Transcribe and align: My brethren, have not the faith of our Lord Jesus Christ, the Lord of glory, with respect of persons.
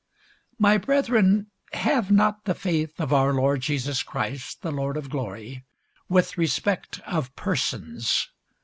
My 0.57 0.79
brethren, 0.79 1.51
have 1.73 2.09
not 2.09 2.45
the 2.45 2.55
faith 2.55 2.99
of 2.99 3.13
our 3.13 3.35
Lord 3.35 3.61
Jesus 3.61 4.01
Christ, 4.01 4.63
the 4.63 4.71
Lord 4.71 4.97
of 4.97 5.11
glory, 5.11 5.63
with 6.09 6.39
respect 6.39 6.99
of 7.01 7.35
persons. 7.35 8.31